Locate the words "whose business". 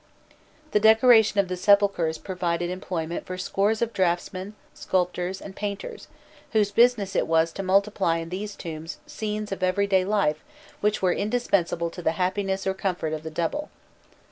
6.53-7.15